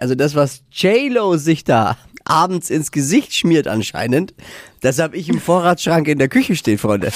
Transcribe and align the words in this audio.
Also 0.00 0.14
das, 0.14 0.34
was 0.34 0.62
J-Lo 0.72 1.36
sich 1.36 1.64
da 1.64 1.96
abends 2.24 2.70
ins 2.70 2.90
Gesicht 2.92 3.34
schmiert 3.34 3.66
anscheinend, 3.66 4.34
das 4.80 4.98
habe 4.98 5.16
ich 5.16 5.28
im 5.28 5.40
Vorratsschrank 5.40 6.08
in 6.08 6.18
der 6.18 6.28
Küche 6.28 6.56
stehen, 6.56 6.78
Freunde. 6.78 7.10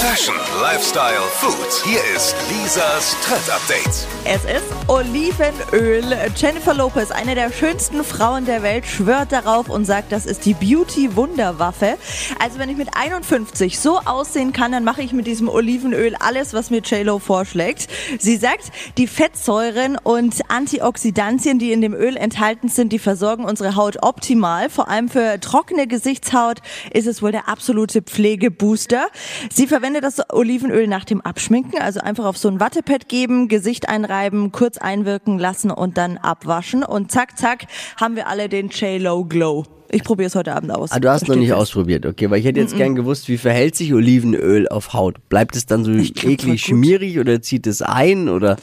Fashion, 0.00 0.34
Lifestyle, 0.62 1.20
Food. 1.34 1.84
Hier 1.84 2.00
ist 2.16 2.34
Lisas 2.50 3.14
Trend 3.22 3.50
Update. 3.50 4.06
Es 4.24 4.44
ist 4.44 4.88
Olivenöl. 4.88 6.02
Jennifer 6.34 6.72
Lopez, 6.74 7.10
eine 7.10 7.34
der 7.34 7.52
schönsten 7.52 8.02
Frauen 8.02 8.46
der 8.46 8.62
Welt, 8.62 8.86
schwört 8.86 9.30
darauf 9.30 9.68
und 9.68 9.84
sagt, 9.84 10.10
das 10.10 10.24
ist 10.24 10.46
die 10.46 10.54
Beauty-Wunderwaffe. 10.54 11.96
Also 12.38 12.58
wenn 12.58 12.70
ich 12.70 12.78
mit 12.78 12.88
51 12.94 13.78
so 13.78 13.98
aussehen 13.98 14.52
kann, 14.52 14.72
dann 14.72 14.84
mache 14.84 15.02
ich 15.02 15.12
mit 15.12 15.26
diesem 15.26 15.48
Olivenöl 15.48 16.16
alles, 16.18 16.54
was 16.54 16.70
mir 16.70 16.80
J-Lo 16.80 17.18
vorschlägt. 17.18 17.88
Sie 18.18 18.36
sagt, 18.36 18.72
die 18.96 19.06
Fettsäuren 19.06 19.98
und 20.02 20.40
Antioxidantien, 20.48 21.58
die 21.58 21.72
in 21.72 21.82
dem 21.82 21.94
Öl 21.94 22.16
enthalten 22.16 22.68
sind, 22.68 22.92
die 22.92 22.98
versorgen 22.98 23.44
unsere 23.44 23.76
Haut 23.76 24.02
optimal. 24.02 24.70
Vor 24.70 24.88
allem 24.88 25.08
für 25.10 25.38
trockene 25.40 25.86
Gesichtshaut 25.86 26.60
ist 26.92 27.06
es 27.06 27.22
wohl 27.22 27.32
der 27.32 27.48
absolute 27.48 28.02
Pflegebooster. 28.02 29.06
Sie 29.52 29.66
verwendet 29.66 30.04
das 30.04 30.20
Olivenöl 30.30 30.86
nach 30.86 31.04
dem 31.04 31.20
Abschminken, 31.20 31.80
also 31.80 32.00
einfach 32.00 32.24
auf 32.24 32.36
so 32.36 32.48
ein 32.48 32.60
Wattepad 32.60 33.08
geben, 33.08 33.48
Gesicht 33.48 33.88
einreiben, 33.88 34.52
kurz 34.52 34.78
einwirken 34.78 35.38
lassen 35.38 35.70
und 35.70 35.96
dann 35.96 36.18
abwaschen. 36.18 36.82
Und 36.82 37.10
zack, 37.10 37.38
zack, 37.38 37.66
haben 38.00 38.16
wir 38.16 38.28
alle 38.28 38.48
den 38.48 38.68
J-Lo 38.68 39.24
Glow. 39.24 39.64
Ich 39.92 40.04
probiere 40.04 40.28
es 40.28 40.34
heute 40.36 40.54
Abend 40.54 40.70
aus. 40.70 40.92
Ah, 40.92 41.00
du 41.00 41.10
hast 41.10 41.26
noch 41.26 41.34
nicht 41.34 41.48
fest. 41.48 41.60
ausprobiert, 41.60 42.06
okay? 42.06 42.30
Weil 42.30 42.38
ich 42.38 42.46
hätte 42.46 42.60
jetzt 42.60 42.76
gern 42.76 42.94
gewusst, 42.94 43.28
wie 43.28 43.38
verhält 43.38 43.74
sich 43.74 43.92
Olivenöl 43.92 44.68
auf 44.68 44.92
Haut? 44.92 45.28
Bleibt 45.28 45.56
es 45.56 45.66
dann 45.66 45.84
so 45.84 45.90
glaub, 45.90 46.32
eklig 46.32 46.62
schmierig 46.62 47.18
oder 47.18 47.42
zieht 47.42 47.66
es 47.66 47.82
ein 47.82 48.28
oder 48.28 48.56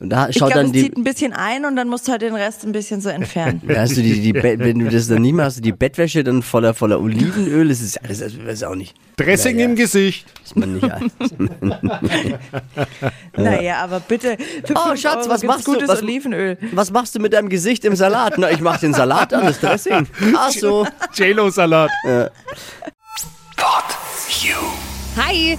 da 0.00 0.28
Ich 0.28 0.36
schaut 0.38 0.52
glaube, 0.52 0.54
dann 0.54 0.66
es 0.66 0.72
die 0.72 0.82
zieht 0.82 0.96
ein 0.96 1.04
bisschen 1.04 1.32
ein 1.32 1.64
und 1.64 1.76
dann 1.76 1.88
musst 1.88 2.06
du 2.08 2.12
halt 2.12 2.22
den 2.22 2.34
Rest 2.34 2.64
ein 2.64 2.72
bisschen 2.72 3.00
so 3.00 3.08
entfernen. 3.08 3.62
hast 3.74 3.96
du 3.96 4.02
die, 4.02 4.20
die 4.20 4.32
Be- 4.32 4.58
wenn 4.58 4.78
du 4.78 4.88
das 4.88 5.08
dann 5.08 5.40
hast, 5.40 5.58
du 5.58 5.62
die 5.62 5.72
Bettwäsche 5.72 6.22
dann 6.24 6.42
voller 6.42 6.74
voller 6.74 7.00
Olivenöl, 7.00 7.68
das 7.68 7.80
ist 7.80 8.02
alles, 8.02 8.18
das 8.20 8.32
ist 8.34 8.64
auch 8.64 8.74
nicht. 8.74 8.94
Dressing 9.16 9.56
Naja. 9.56 9.68
im 9.68 9.76
Gesicht. 9.76 10.26
Ist 10.44 10.56
man 10.56 10.74
nicht 10.74 10.90
ein. 10.90 11.10
Naja, 13.36 13.78
aber 13.82 14.00
bitte. 14.00 14.36
Oh, 14.74 14.94
Schatz, 14.96 15.16
Euro 15.26 15.28
was 15.30 15.42
machst 15.42 15.66
du? 15.66 15.72
Was- 15.86 16.02
Olivenöl. 16.02 16.58
Was 16.72 16.90
machst 16.90 17.14
du 17.14 17.18
mit 17.20 17.32
deinem 17.32 17.48
Gesicht 17.48 17.84
im 17.84 17.94
Salat? 17.96 18.34
Na, 18.38 18.50
ich 18.50 18.60
mach 18.60 18.78
den 18.78 18.94
Salat 18.94 19.32
an, 19.34 19.46
das 19.46 19.60
Dressing. 19.60 20.06
Ach 20.36 20.50
so. 20.50 20.86
J-Lo-Salat. 21.14 21.90
You. 24.42 24.54
Hi! 25.16 25.58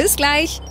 Bis 0.00 0.16
gleich. 0.16 0.62